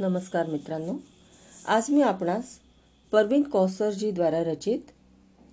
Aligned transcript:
नमस्कार 0.00 0.46
मित्रांनो. 0.46 0.92
आज 1.68 1.90
मी 1.90 2.02
आपणास 2.02 2.44
परवीन 3.12 3.42
कौसरजीद्वारा 3.42 4.42
रचित 4.44 4.90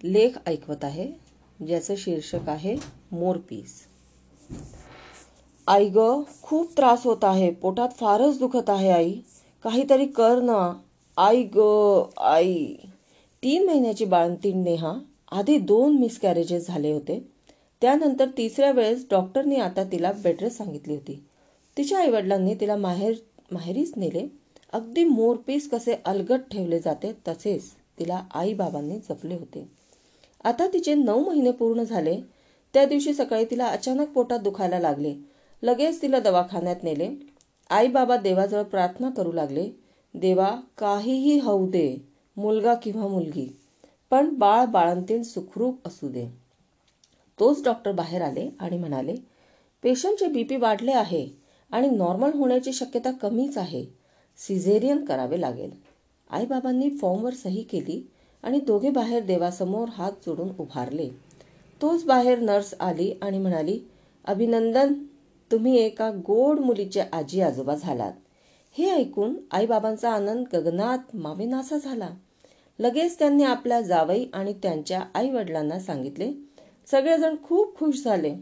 लेख 0.04 0.38
ऐकवत 0.48 0.84
आहे 0.84 1.08
ज्याचं 1.68 1.96
शीर्षक 1.98 2.50
आहे 2.50 2.76
मोरपीस 3.12 3.73
आई 5.68 5.89
ग 5.89 6.00
खूप 6.42 6.78
त्रास 6.78 7.05
होत 7.05 7.23
आहे. 7.23 7.52
पोटात 7.52 7.90
फारच 7.90 8.40
दुखत 8.40 8.70
आहे 8.70 8.92
आई. 8.92 9.13
काहीतरी 9.63 10.06
कर 10.06 10.42
ना. 10.42 10.74
आई 11.18 11.44
ग 11.56 11.60
आई. 12.18 12.66
तीन 13.44 13.66
महिन्याची 13.66 14.06
बाळंतीण 14.06 14.64
नेहा 14.64 14.94
आधी 15.32 15.58
दोन 15.58 16.00
मिसकॅरेजेस 16.00 16.68
झाले 16.68 16.91
होते. 16.91 17.20
त्यानंतर 17.82 18.27
तिसऱ्या 18.38 18.72
वेळेस 18.72 19.05
डॉक्टरनी 19.12 19.55
आता 19.55 19.84
तिला 19.84 20.12
बेटर 20.12 20.50
सांगितली 20.50 20.94
होती. 20.94 21.23
तिच्या 21.77 22.00
आईवडिलांनी 22.00 22.55
तिला 22.55 22.76
माहेर 22.76 23.14
माहेरीच 23.52 23.94
नेले. 23.98 24.27
अगदी 24.73 25.04
मोरपीस 25.04 25.70
कसे 25.70 25.95
अलगट 26.05 26.41
ठेवले 26.52 26.80
जाते 26.80 27.12
तसेच 27.27 27.72
तिला 27.99 28.23
आईबाबांनी 28.34 28.99
जपले 28.99 29.36
होते. 29.36 29.70
आता 30.44 30.67
तिचे 30.67 30.95
नऊ 30.95 31.23
महिने 31.26 31.52
पूर्ण 31.52 31.84
झाले. 31.84 32.22
त्या 32.73 32.86
दिवशी 32.86 33.13
सकाळी 33.13 33.45
तिला 33.45 33.67
अचानक 33.67 34.09
पोटात 34.09 34.39
दुखायला 34.39 34.80
लागले. 34.80 35.16
लगेच 35.63 36.02
तिला 36.02 36.20
दवाखान्यात 36.20 36.84
नेले. 36.84 37.09
आईबाबा 37.70 38.17
देवाजवळ 38.17 38.63
प्रार्थना 38.63 39.09
करू 39.09 39.31
लागले. 39.31 39.70
देवा 40.14 40.59
काहीही 40.77 41.39
होऊ 41.39 41.70
दे 41.70 42.08
मुलगा 42.38 42.73
किंवा 42.73 43.08
मुलगी 43.08 43.58
पण 44.09 44.30
बाळ 44.30 44.66
बाळंतीण 44.66 45.22
सुखरूप 45.22 45.88
असू 45.88 46.09
दे. 46.09 46.27
तोच 47.39 47.64
डॉक्टर 47.64 47.91
बाहेर 47.91 48.22
आले 48.22 48.50
आणि 48.59 48.77
म्हणाले 48.77 49.16
पेशंटचे 49.84 50.27
बीपी 50.27 50.55
वाढले 50.55 50.91
आहे. 50.91 51.45
आणि 51.71 51.89
नॉर्मल 51.89 52.31
होण्याची 52.33 52.73
शक्यता 52.73 53.11
कमीच 53.11 53.57
आहे. 53.57 53.85
सिझेरियन 54.37 55.05
करावे 55.05 55.41
लागेल. 55.41 55.71
आईबाबांनी 56.30 56.89
फॉर्मवर 56.89 57.33
सही 57.33 57.63
केली 57.63 58.07
आणि 58.44 58.59
दोघे 58.59 58.89
बाहेर 58.89 59.23
देवासमोर 59.23 59.89
हात 59.89 60.11
जोडून 60.11 60.49
उभारले. 60.59 61.09
तोच 61.81 62.03
बाहेर 62.05 62.39
नर्स 62.39 62.73
आली 62.80 63.13
आणि 63.22 63.39
म्हणाली 63.39 63.80
अभिनंदन 64.25 64.94
तुम्ही 65.52 65.77
एका 65.77 66.11
गोड 66.11 66.59
मुलीचे 66.59 67.02
आजी 67.13 67.41
आजोबा 67.41 67.75
झालात. 67.75 68.13
हे 68.77 68.89
ऐकून 68.89 69.35
आईबाबांचा 69.52 70.11
आनंद 70.11 70.45
गगनात 70.53 71.16
मावेनासा 71.16 71.77
झाला. 71.77 72.09
लगेच 72.79 73.19
त्यांनी 73.19 73.44
आपल्या 73.44 73.81
जावई 73.81 74.25
आणि 74.33 74.53
त्यांच्या 74.53 75.03
आई 75.13 75.29
वडिलांना 75.29 75.79
सांगितले 75.79 76.31
सगळेजण 76.91 77.35
खूप 77.44 77.77
खुश 77.77 78.03
झाले. 78.03 78.35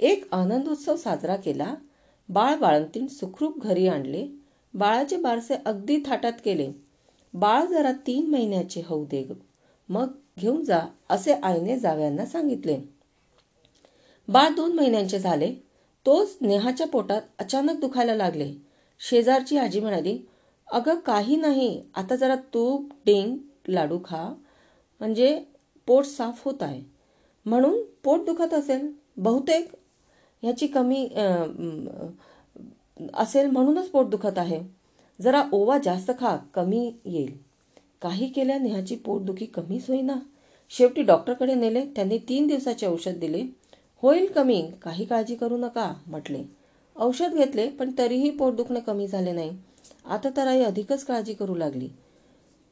एक 0.00 0.24
आनंदोत्सव 0.32 0.96
साजरा 0.96 1.36
केला 1.36 1.74
बाळ 2.28 2.56
बाळंतीण 2.56 3.06
सुखरूप 3.06 3.62
घरी 3.62 3.88
आणले. 3.88 4.26
बाळाचे 4.74 5.16
बारसे 5.16 5.54
अगदी 5.66 5.98
थाटात 6.06 6.32
केले. 6.44 6.72
बाळ 7.34 7.64
जरा 7.64 7.92
तीन 7.92 8.30
महिन्याचे 8.30 8.82
होऊ 8.86 9.04
दे 9.04 9.28
मग 9.88 10.10
घेऊन 10.38 10.64
जा 10.64 10.80
असे 11.10 11.32
आईने 11.32 11.78
जाव्यांना 11.78 12.26
सांगितले. 12.26 12.78
बाळ 14.28 14.48
दोन 14.48 14.72
महिन्यांचे 14.72 15.18
झाले. 15.18 15.54
तोच 16.06 16.36
नेहाच्या 16.40 16.86
पोटात 16.86 17.22
अचानक 17.38 17.80
दुखायला 17.80 18.14
लागले. 18.14 18.54
शेजारची 19.00 19.56
आजी 19.56 19.80
म्हणाली 19.80 20.18
अगं 20.70 20.94
काही 20.94 21.36
नाही. 21.36 21.82
आता 21.94 22.16
जरा 22.16 22.34
तूप 22.34 22.92
डिंग 23.06 23.36
लाडू 23.68 23.98
खा. 24.04 24.34
म्हणजे 25.00 25.44
पोट 25.86 26.04
साफ 26.04 26.44
होत 26.44 26.62
आहे. 26.62 26.82
म्हणून 27.46 27.82
पोट 28.04 28.24
दुखत 28.24 28.54
असेल. 28.54 28.92
बहुतेक 29.16 29.72
ह्याची 30.42 30.66
कमी 30.66 31.06
असेल 33.14 33.46
म्हणूनच 33.46 33.88
पोट 33.88 34.06
दुखत 34.06 34.38
आहे. 34.38 34.60
जरा 35.20 35.42
ओवा 35.52 35.78
जास्त 35.84 36.10
खा 36.20 36.36
कमी 36.54 36.92
येईल. 37.04 37.32
काही 38.02 38.28
केल्या 38.28 38.58
नेहाची 38.58 38.96
पोटदुखी 38.96 39.46
कमीच 39.46 39.88
होईना. 39.88 40.14
शेवटी 40.72 41.02
डॉक्टरकडे 41.02 41.54
नेले 41.54 41.84
त्यांनी 41.86 42.18
तीन 42.18 42.46
दिवसाचे 42.46 42.86
औषध 42.86 43.18
दिले. 43.18 43.42
होईल 44.02 44.26
कमी 44.32 44.62
काही 44.82 45.04
काळजी 45.04 45.34
करू 45.34 45.56
नका 45.56 45.92
म्हटले. 46.06 46.42
औषध 46.96 47.34
घेतले 47.34 47.68
पण 47.68 47.90
तरीही 47.98 48.30
पोट 48.30 48.54
दुखणं 48.54 48.80
कमी 48.80 49.06
झाले 49.06 49.32
नाही. 49.32 49.50
आता 50.04 50.28
तर 50.36 50.46
आई 50.46 50.62
अधिकच 50.62 51.04
काळजी 51.04 51.34
करू 51.34 51.54
लागली. 51.54 51.88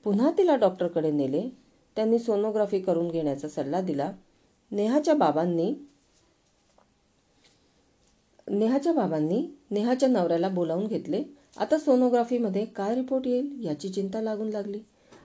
पुन्हा 0.04 0.30
तिला 0.38 0.56
डॉक्टरकडे 0.56 1.10
नेले. 1.10 1.42
त्यांनी 1.97 2.19
सोनोग्राफी 2.19 2.80
करून 2.80 3.09
घेण्याचा 3.09 3.48
सल्ला 3.48 3.80
दिला. 3.80 4.10
नेहाच्या 4.72 5.14
बाबांनी 5.14 5.72
नेहाच्या 8.50 8.93
बाबांनी 8.93 9.43
नेहाच्या 9.71 10.09
नवऱ्याला 10.09 10.49
बोलावून 10.49 10.87
घेतले. 10.87 11.22
आता 11.56 11.78
सोनोग्राफीमध्ये 11.78 12.65
काय 12.65 12.94
रिपोर्ट 12.94 13.27
येईल 13.27 13.65
याची 13.65 13.88
चिंता 13.88 14.21
लागून 14.21 14.49
लागली. 14.49 14.78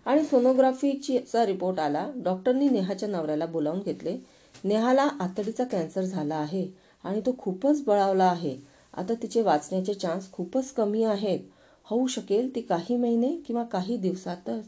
आणि 0.05 0.25
सोनोग्राफीचा 0.25 1.45
रिपोर्ट 1.45 1.79
आला 1.79 2.07
डॉक्टरनी 2.15 2.69
नेहाच्या 2.69 3.09
नवऱ्याला 3.09 3.45
बोलावून 3.45 3.79
घेतले. 3.79 4.17
नेहाला 4.63 5.07
आतडीचा 5.19 5.63
कॅन्सर 5.63 6.01
झाला 6.01 6.35
आहे 6.35 6.67
आणि 7.03 7.21
तो 7.25 7.35
खूपच 7.37 7.83
बळावला 7.85 8.25
आहे. 8.25 8.55
आता 8.93 9.13
तिचे 9.13 9.41
वाचण्याचे 9.41 9.93
चान्स 9.93 10.31
खूपच 10.31 10.71
कमी 10.73 11.03
आहेत. 11.03 11.39
होऊ 11.83 12.07
शकेल 12.07 12.55
ती 12.55 12.61
काही 12.61 12.95
महिने 12.95 13.35
किंवा 13.47 13.63
काही 13.63 13.97
दिवसातच. 13.97 14.65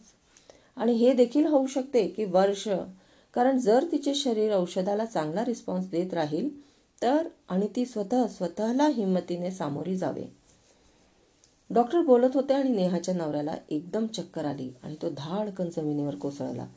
आणि 0.78 0.94
हे 0.94 1.14
देखील 1.14 1.46
होऊ 1.46 1.68
शकते 1.68 2.08
की 2.08 2.26
वर्ष. 2.26 2.68
कारण 3.34 3.58
जर 3.58 3.86
तिचे 3.92 4.14
शरीर 4.14 4.54
औषधाला 4.54 5.06
चांगला 5.06 5.46
रिस्पॉन्स 5.46 5.90
देत 5.90 6.14
राहील 6.14 6.50
तर 7.02 7.28
आणि 7.50 7.68
ती 7.76 7.86
स्वतः 7.86 8.28
स्वतःला 8.28 8.88
हिंमतीने 8.88 9.52
सामोरी 9.52 9.98
जावे. 9.98 10.26
डॉक्टर 11.70 12.02
बोलत 12.02 12.30
होते 12.34 12.54
आणि 12.54 12.70
नेहाच्या 12.70 13.16
नवऱ्याला 13.16 13.54
एकदम 13.70 14.08
चक्कर 14.08 14.46
आली 14.46 14.72
आणि 14.84 14.96
तो 15.02 15.10
धाडकन 15.10 15.70
जमिनीवर 15.70 16.16
कोसळला. 16.16 16.68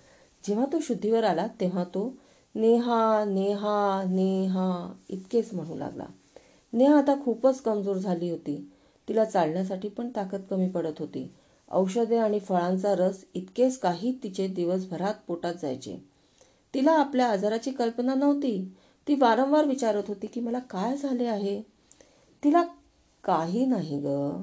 जेव्हा 0.46 0.66
तो 0.72 0.80
शुद्धीवर 0.80 1.24
आला 1.24 1.46
तेव्हा 1.60 1.84
तो 1.84 2.14
नेहा 2.54 3.24
नेहा 3.24 4.02
नेहा 4.06 4.92
इतकेच 5.08 5.54
म्हणू 5.54 5.74
लागला. 5.74 6.04
नेहा 6.72 6.98
आता 6.98 7.14
खूपच 7.24 7.60
कमजोर 7.60 7.96
झाली 7.96 8.30
होती. 8.30 8.72
तिला 9.08 9.24
चालण्यासाठी 9.24 9.88
पण 9.88 10.10
ताकद 10.16 10.42
कमी 10.50 10.68
पडत 10.68 10.98
होती. 10.98 11.30
औषधे 11.70 12.16
आणि 12.16 12.38
फळांचा 12.38 12.94
रस 12.94 13.24
इतकेच 13.34 13.78
काही 13.78 14.18
तिचे 14.22 14.46
दिवसभरात 14.48 15.14
पोटात 15.26 15.54
जायचे. 15.62 16.04
तिला 16.74 16.92
आपल्या 16.92 17.26
आजाराची 17.26 17.70
कल्पना 17.70 18.14
नव्हती. 18.14 18.74
ती 19.08 19.14
वारंवार 19.14 19.64
विचारत 19.64 20.02
होती 20.08 20.26
की 20.26 20.40
मला 20.40 20.58
काय 20.58 20.96
झाले 20.96 21.26
आहे? 21.26 21.62
तिला 22.44 22.62
काही 23.24 23.66
नाही 23.66 24.00
ग. 24.00 24.42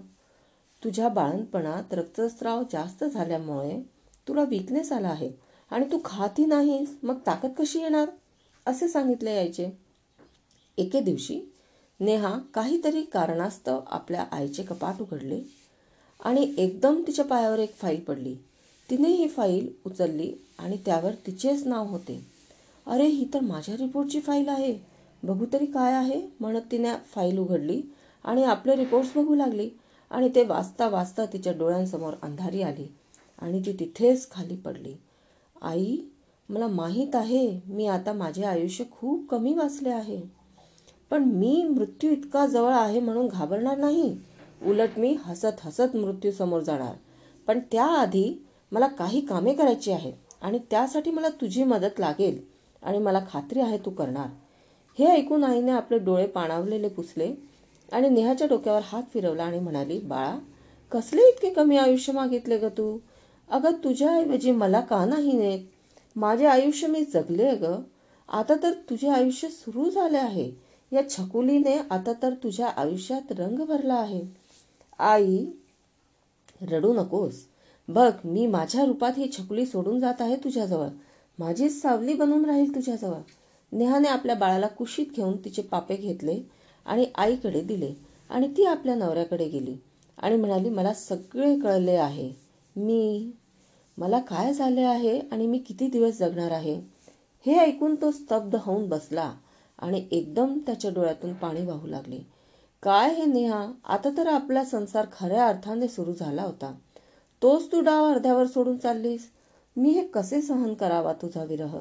तुझ्या 0.84 1.10
बाळणपणात 1.10 1.94
रक्तस्राव 1.94 2.64
जास्त 2.72 3.04
झाल्यामुळे 3.04 3.82
तुला 4.28 4.44
विकनेस 4.44 4.92
आला 4.92 5.08
आहे 5.08 5.32
आणि 5.72 5.86
तू 5.92 6.00
खाती 6.06 6.46
नाहीस. 6.46 6.98
मग 7.04 7.18
ताकद 7.26 7.50
कशी 7.58 7.80
येणार? 7.80 8.10
असे 8.66 8.88
सांगितले 8.88 9.36
यायचे. 9.36 9.70
एके 10.78 11.00
दिवशी 11.00 11.54
नेहा 12.00 12.40
काहीतरी 12.54 13.02
कारणास्तव 13.02 13.80
आपल्या 13.88 14.26
आईचे 14.32 14.64
कपाट 14.64 15.02
उघडले 15.02 15.42
आणि 16.20 16.54
एकदम 16.58 17.04
तिच्या 17.08 17.26
पायावर 17.26 17.60
एक 17.60 17.76
फाईल 17.76 18.00
पडली. 18.00 18.36
तिने 18.90 19.08
ही 19.08 19.28
फाईल 19.28 19.74
उचलली 19.86 20.34
आणि 20.58 20.78
त्यावर 20.86 21.12
तिचेच 21.12 21.68
नाव 21.68 21.88
होते. 21.88 22.37
अरे 22.88 23.06
ही 23.06 23.26
तर 23.34 23.40
माझ्या 23.40 23.76
रिपोर्टची 23.76 24.20
फाईल 24.20 24.50
आहे. 24.50 24.74
बघू 25.24 25.46
तरी 25.54 25.66
काय 25.66 25.94
आहे 25.94 26.22
म्हणत 26.40 26.62
तिने 26.72 26.94
फाईल 27.16 27.38
उघडली 27.38 27.82
आणि 28.24 28.44
आपले 28.44 28.76
रिपोर्ट्स 28.76 29.12
बघू 29.16 29.36
लागली 29.36 29.70
आणि 30.12 30.30
ते 30.36 30.44
वाचता 30.44 30.88
वाचता 30.90 31.26
तिच्या 31.26 31.54
डोळ्यांसमोर 31.54 32.14
अंधारी 32.22 32.62
आली 32.62 32.88
आणि 33.40 33.62
ती 33.66 33.74
तिथेच 33.80 34.30
खाली 34.32 34.56
पडली. 34.56 34.94
आई 35.62 35.98
मला 36.50 36.68
माहीत 36.68 37.16
आहे 37.16 37.62
मी 37.68 37.88
आता 37.88 38.14
माझे 38.14 38.44
आयुष्य 38.44 38.84
खूप 38.92 39.28
कमी 39.30 39.54
वाचले 39.54 39.90
आहे. 39.90 40.22
पण 41.10 41.24
मी 41.24 41.64
मृत्यू 41.64 42.12
इतका 42.12 42.46
जवळ 42.46 42.74
आहे 42.74 43.00
म्हणून 43.00 43.28
घाबरणार 43.28 43.78
नाही. 43.78 44.18
उलट 44.66 45.00
मी 45.00 45.16
हसत 45.22 45.62
हसत 45.62 45.96
मृत्यूसमोर 45.96 46.62
जाणार. 46.62 46.94
पण 47.48 47.60
त्याआधी 47.72 48.46
मला 48.72 48.88
काही 48.88 49.22
कामे 49.22 49.54
करायची 49.54 49.92
आहेत 49.92 50.14
आणि 50.42 50.60
त्यासाठी 50.72 51.12
मला 51.12 51.30
तुझी 51.30 51.64
मदत 51.64 52.00
लागेल. 52.00 52.57
आणि 52.84 52.98
मला 52.98 53.20
खात्री 53.32 53.60
आहे 53.60 53.78
तू 53.78 53.90
करणार. 53.90 54.28
हे 55.00 55.06
ऐकून 55.06 55.44
आईने 55.44 55.72
आपले 55.72 56.00
डोळे 56.00 56.28
पाणावलेले 56.28 56.88
पुसले 56.88 57.36
आणि 57.92 58.10
नेहाच्या 58.10 58.48
डोक्यावर 58.48 58.82
हात 58.84 59.04
फिरवला 59.14 59.44
आणि 59.44 59.60
म्हणाली 59.60 60.00
बाळा 60.00 60.40
कसले 60.92 61.22
इतके 61.22 61.50
कमी 61.50 61.78
आयुष्य 61.78 62.14
मागितले 62.14 62.58
ग 62.58 62.66
तू? 62.66 62.98
अगं 63.50 63.72
तुझ्याऐवजी 63.84 64.52
मला 64.52 64.80
का 64.80 65.06
नाही 65.06 65.32
नेत? 65.32 65.60
माझे 66.16 66.46
आयुष्य 66.46 66.88
मी 66.88 67.06
जगले 67.06 67.56
ग. 67.56 67.66
आता 68.30 68.54
तर 68.64 68.72
तुझे 68.72 69.10
आयुष्य 69.10 69.48
सुरू 69.48 69.90
झाले 69.90 70.18
आहे. 70.18 70.52
या 70.94 71.10
छकुलीने 71.10 71.78
आता 71.92 72.14
तर 72.22 72.34
तुझ्या 72.34 72.68
आयुष्यात 72.68 73.32
रंग 73.32 73.60
भरला 73.60 73.94
आहे. 73.94 74.22
आई 75.00 75.46
रडू 76.62 76.94
नकोस. 76.94 77.34
बघ 77.88 78.14
मी 78.26 78.48
माझ्या 78.48 78.86
रूपात 78.86 79.12
ही 79.18 79.32
छकुली 79.32 79.66
सोडून 79.66 80.00
जात 80.00 80.22
आहे 80.22 80.36
तुझ्याजवळ. 80.36 80.88
माझी 81.40 81.70
सावली 81.70 82.14
बनून 82.14 82.46
राहील 82.46 82.76
तुझ्याजवळ. 82.76 83.20
नेहाने 83.72 84.08
आपल्या 84.08 84.36
बाळाला 84.36 84.68
कुशीत 84.68 85.06
घेऊन 85.16 85.38
तिचे 85.46 85.62
पापे 85.62 85.96
घेतले 85.96 86.40
आणि 86.86 87.06
आईकडे 87.16 87.62
दिले 87.62 87.94
आणि 88.30 88.48
ती 88.58 88.66
आपल्या 88.66 88.96
नवऱ्याकडे 88.96 89.48
गेली 89.50 89.76
आणि 90.18 90.36
म्हणाली 90.36 90.70
मला 90.70 90.94
सगळे 90.94 91.60
कळले 91.60 91.96
आहे. 91.96 92.32
मी 92.76 93.32
मला 93.98 94.20
काय 94.20 94.54
झाले 94.54 94.82
आहे 94.82 95.20
आणि 95.20 95.48
मी 95.48 95.58
किती 95.58 95.88
दिवस 95.88 96.18
जगणार 96.18 96.52
आहे? 96.52 96.82
हे 97.46 97.58
ऐकून 97.58 97.96
तो 97.96 98.12
स्तब्ध 98.12 98.56
होऊन 98.56 98.90
बसला 98.90 99.34
आणि 99.80 100.08
एकदम 100.12 100.60
त्याच्या 100.66 100.92
डोळ्यातून 100.92 101.34
पाणी 101.34 101.66
वाहू 101.66 101.88
लागले. 101.88 102.20
काय 102.84 103.14
हे 103.14 103.26
नेहा? 103.26 103.72
आता 103.86 104.10
तर 104.18 104.28
आपला 104.28 104.66
संसार 104.66 105.06
खऱ्या 105.12 105.48
अर्थाने 105.48 105.88
सुरू 105.88 106.14
झाला 106.14 106.44
होता. 106.44 106.74
तोच 107.42 107.72
तू 107.72 107.82
डाव 107.82 108.06
अर्ध्यावर 108.06 108.46
सोडून 108.46 108.78
चाललीस? 108.78 109.32
मी 109.78 109.90
हे 109.90 110.04
कसे 110.04 110.42
सहन 110.42 110.74
करावा 110.74 111.14
तुझा 111.14 111.44
विरह? 111.44 111.78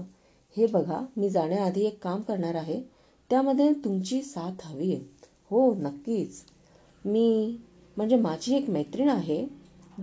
हे 0.57 0.67
बघा 0.67 1.07
मी 1.17 1.31
जाण्याआधी 1.31 1.85
एक 1.85 2.03
काम 2.03 2.21
करणार 2.21 2.55
आहे. 2.55 2.83
त्यामध्ये 3.31 3.73
तुमची 3.73 4.23
साथ 4.23 4.53
हवी 4.65 4.95
आहे. 4.95 5.03
हो 5.51 5.75
नक्कीच. 5.75 6.43
मी 7.05 7.57
म्हणजे 7.97 8.17
माझी 8.17 8.57
एक 8.57 8.71
मैत्रीण 8.71 9.09
आहे 9.09 9.47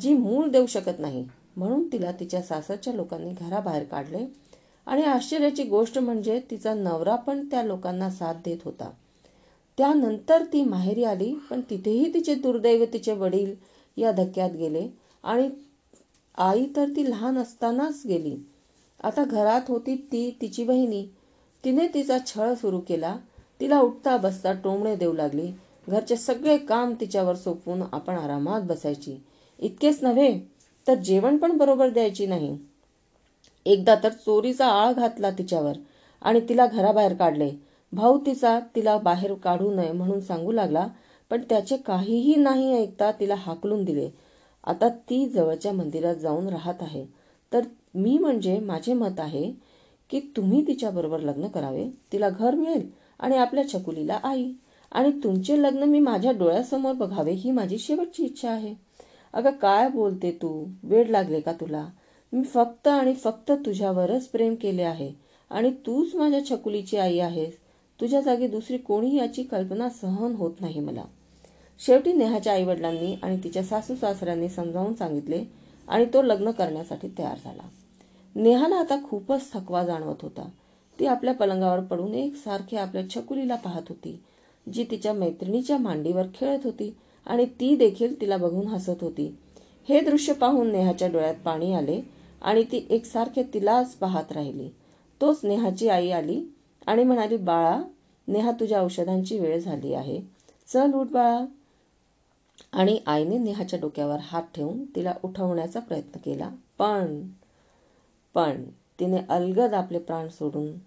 जी 0.01 0.13
मूळ 0.13 0.47
देऊ 0.47 0.65
शकत 0.65 0.99
नाही. 0.99 1.27
म्हणून 1.57 1.89
तिला 1.91 2.11
तिच्या 2.11 2.41
सासरच्या 2.41 2.93
लोकांनी 2.93 3.31
घराबाहेर 3.31 3.83
काढले. 3.83 4.25
आणि 4.85 5.03
आश्चर्याची 5.03 5.63
गोष्ट 5.63 5.99
म्हणजे 5.99 6.41
तिचा 6.51 6.73
नवरा 6.73 7.15
पण 7.15 7.45
त्या 7.51 7.63
लोकांना 7.63 8.09
साथ 8.09 8.33
देत 8.33 8.57
होता. 8.65 8.89
त्यानंतर 9.77 10.43
ती 10.53 10.63
माहेरी 10.63 11.03
आली 11.03 11.35
पण 11.49 11.61
तिथेही 11.69 12.13
तिचे 12.13 12.35
दुर्दैव 12.35 12.85
तिचे 12.93 13.13
वडील 13.13 13.55
या 13.97 14.11
धक्क्यात 14.11 14.51
गेले. 14.51 14.87
आणि 15.23 15.49
आई 16.37 16.65
तर 16.75 16.89
ती 16.89 17.09
लहान 17.09 17.37
असतानाच 17.37 18.01
गेली. 18.07 18.35
आता 19.03 19.23
घरात 19.23 19.61
होती 19.67 19.95
ती 19.95 20.37
तिची 20.41 20.63
बहिणी. 20.63 21.05
तिने 21.63 21.87
तिचा 21.87 22.17
छळ 22.25 22.53
सुरू 22.53 22.79
केला. 22.79 23.17
तिला 23.59 23.79
उठता 23.79 24.17
बसता 24.17 24.51
टोमणे 24.53 24.95
देऊ 24.95 25.13
लागली. 25.13 25.51
घरचे 25.87 26.15
सगळे 26.15 26.57
काम 26.57 26.93
तिच्यावर 26.99 27.35
सोपवून 27.35 27.81
आपण 27.91 28.15
आरामात 28.15 28.61
बसायची. 28.61 29.17
इतकेच 29.59 30.03
नव्हे 30.03 30.39
तर 30.87 30.95
जेवण 30.95 31.37
पण 31.37 31.57
बरोबर 31.57 31.89
द्यायची 31.89 32.25
नाही. 32.25 32.57
एकदा 33.65 33.95
तर 34.03 34.09
चोरीचा 34.09 34.67
आळ 34.67 34.93
घातला 34.93 35.29
तिच्यावर 35.29 35.73
आणि 36.21 36.39
तिला 36.49 36.65
घराबाहेर 36.65 37.13
काढले. 37.13 37.51
भाऊ 37.93 38.17
तिचा 38.25 38.59
तिला 38.75 38.97
बाहेर 38.97 39.33
काढू 39.33 39.71
नये 39.71 39.91
म्हणून 39.91 40.19
सांगू 40.19 40.51
लागला 40.51 40.87
पण 41.29 41.41
त्याचे 41.49 41.77
काहीही 41.77 42.35
नाही 42.35 42.73
ऐकता 42.73 43.11
तिला 43.11 43.35
हाकलून 43.35 43.83
दिले. 43.83 44.09
आता 44.63 44.89
ती 44.89 45.29
जवळच्या 45.29 45.71
मंदिरात 45.73 46.15
जाऊन 46.15 46.49
राहत 46.49 46.73
आहे. 46.81 47.05
तर 47.53 47.61
मी 47.95 48.17
म्हणजे 48.17 48.59
माझे 48.59 48.93
मत 48.93 49.19
आहे 49.19 49.51
की 50.09 50.19
तुम्ही 50.19 50.67
तिच्याबरोबर 50.67 51.19
लग्न 51.19 51.47
करावे 51.47 51.89
तिला 52.11 52.29
घर 52.29 52.55
मिळेल 52.55 52.89
आणि 53.19 53.37
आपल्या 53.37 53.69
छकुलीला 53.69 54.19
आई. 54.23 54.51
आणि 54.91 55.11
तुमचे 55.23 55.61
लग्न 55.61 55.83
मी 55.83 55.99
माझ्या 55.99 56.31
डोळ्यासमोर 56.31 56.93
बघावे 56.93 57.31
ही 57.31 57.51
माझी 57.51 57.77
शेवटची 57.77 58.23
इच्छा 58.23 58.51
आहे. 58.51 58.75
अगं 59.33 59.51
काय 59.51 59.89
बोलते 59.89 60.31
तू? 60.31 60.65
वेळ 60.83 61.09
लागले 61.09 61.39
का 61.39 61.53
तुला? 61.53 61.87
मी 62.33 62.43
फक्त 62.43 62.87
आणि 62.87 63.13
फक्त 63.13 63.51
तुझ्यावरच 63.51 64.27
प्रेम 64.27 64.55
केले 64.55 64.81
आहे. 64.81 65.13
आणि 65.49 65.71
तूच 65.71 66.15
माझ्या 66.15 66.45
छकुलीची 66.45 66.97
आई 66.97 67.19
आहेस. 67.19 67.53
तुझ्या 68.01 68.21
जागी 68.21 68.47
दुसरी 68.47 68.77
कोणी 68.77 69.15
याची 69.15 69.43
कल्पना 69.43 69.89
सहन 69.89 70.35
होत 70.35 70.51
नाही 70.59 70.79
मला. 70.79 71.03
शेवटी 71.79 72.13
नेहाच्या 72.13 72.53
आईवडिलांनी 72.53 73.15
आणि 73.23 73.37
तिच्या 73.43 73.63
सासू 73.63 73.95
सासऱ्यांनी 73.95 74.49
समजावून 74.49 74.93
सांगितले 74.93 75.43
आणि 75.87 76.05
तो 76.05 76.21
लग्न 76.21 76.51
करण्यासाठी 76.51 77.07
तयार 77.17 77.37
झाला. 77.43 77.63
नेहाला 78.35 78.75
आता 78.75 78.95
खूपच 79.03 79.51
थकवा 79.53 79.83
जाणवत 79.83 80.21
होता. 80.21 80.47
ती 80.99 81.05
आपल्या 81.05 81.33
पलंगावर 81.33 81.79
पडून 81.79 82.13
एक 82.13 82.35
सारखे 82.35 82.77
आपल्या 82.77 83.09
छकुलीला 83.09 83.55
पाहत 83.55 83.89
होती 83.89 84.19
जी 84.73 84.85
तिच्या 84.91 85.13
मैत्रिणीच्या 85.13 85.77
मांडीवर 85.77 86.25
खेळत 86.35 86.59
होती 86.63 86.93
आणि 87.25 87.45
ती 87.59 87.75
देखील 87.75 88.21
तिला 88.21 88.37
बघून 88.37 88.67
हसत 88.67 89.01
होती. 89.01 89.35
हे 89.89 89.99
दृश्य 89.99 90.33
पाहून 90.33 90.71
नेहाच्या 90.71 91.07
डोळ्यात 91.07 91.35
पाणी 91.35 91.73
आले 91.73 92.01
आणि 92.41 92.63
ती 92.63 92.85
एकसारखे 92.89 93.43
तिलाच 93.43 93.93
पाहत 93.93 94.31
राहिली. 94.31 94.69
तोच 95.21 95.39
नेहाची 95.43 95.89
आई 95.89 96.09
आली 96.09 96.41
आणि 96.87 97.03
म्हणाली 97.03 97.37
बाळा 97.37 97.81
नेहा 98.27 98.51
तुझ्या 98.51 98.81
औषधांची 98.81 99.39
वेळ 99.39 99.59
झाली 99.59 99.93
आहे. 99.93 100.21
चल 100.67 100.93
उठ 100.93 101.07
बाळा. 101.07 101.45
आणि 102.71 102.99
आईने 103.05 103.37
नेहाच्या 103.37 103.79
डोक्यावर 103.79 104.17
हात 104.21 104.43
ठेवून 104.55 104.85
तिला 104.85 105.13
उठवण्याचा 105.23 105.79
प्रयत्न 105.79 106.19
केला. 106.25 106.49
पण 106.77 107.27
पण 108.33 108.63
तिने 108.99 109.17
अलगद 109.29 109.73
आपले 109.73 109.99
प्राण 109.99 110.29
सोडून 110.29 110.77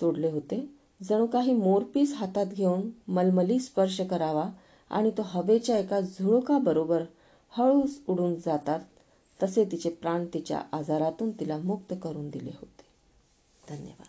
सोडले 0.00 0.30
होते. 0.30 0.68
जणू 1.02 1.26
काही 1.26 1.52
मोरपीस 1.52 2.14
हातात 2.14 2.46
घेऊन 2.46 2.90
मलमली 3.08 3.58
स्पर्श 3.60 4.00
करावा 4.00 4.48
आणि 4.90 5.10
तो 5.10 5.22
हवेच्या 5.24 5.78
एका 5.78 6.00
झुळकाबरोबर 6.00 7.02
हळूच 7.50 8.00
उडून 8.08 8.34
जातात 8.34 8.80
तसे 9.42 9.64
तिचे 9.64 9.90
प्राण 9.90 10.26
तिच्या 10.34 10.62
आजारातून 10.72 11.30
तिला 11.30 11.58
मुक्त 11.58 11.94
करून 12.02 12.28
दिले 12.30 12.50
होते. 12.50 12.84
धन्यवाद. 13.70 14.06